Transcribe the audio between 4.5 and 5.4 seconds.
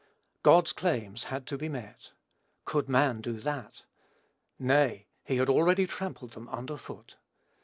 Nay, he